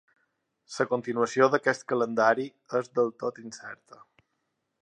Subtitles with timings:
[0.77, 2.49] La continuació d’aquest calendari
[2.81, 4.05] és del tot incerta.